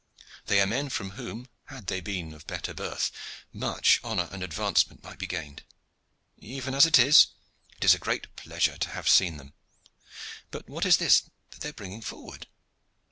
[0.47, 3.11] "They are men from whom, had they been of better birth,
[3.53, 5.61] much honor and advancement might be gained.
[6.39, 7.27] Even as it is,
[7.77, 9.53] it is a great pleasure to have seen them.
[10.49, 12.47] But what is this that they are bringing forward?"